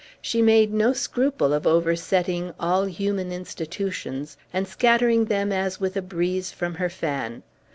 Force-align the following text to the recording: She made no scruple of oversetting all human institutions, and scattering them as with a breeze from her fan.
She 0.19 0.41
made 0.41 0.73
no 0.73 0.93
scruple 0.93 1.53
of 1.53 1.67
oversetting 1.67 2.55
all 2.59 2.85
human 2.85 3.31
institutions, 3.31 4.35
and 4.51 4.67
scattering 4.67 5.25
them 5.25 5.51
as 5.51 5.79
with 5.79 5.95
a 5.95 6.01
breeze 6.01 6.51
from 6.51 6.73
her 6.73 6.89
fan. 6.89 7.43